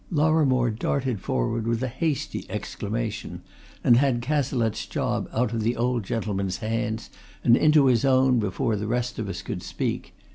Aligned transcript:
Lorrimore 0.09 0.71
darted 0.71 1.19
forward 1.21 1.67
with 1.67 1.83
a 1.83 1.87
hasty 1.87 2.47
exclamation, 2.49 3.43
and 3.83 3.97
had 3.97 4.19
Cazalette's 4.23 4.87
job 4.87 5.29
out 5.31 5.53
of 5.53 5.61
the 5.61 5.75
old 5.77 6.03
gentleman's 6.05 6.57
hands 6.57 7.11
and 7.43 7.55
into 7.55 7.85
his 7.85 8.03
own 8.03 8.39
before 8.39 8.75
the 8.75 8.87
rest 8.87 9.19
of 9.19 9.29
us 9.29 9.43
could 9.43 9.61
speak. 9.61 10.15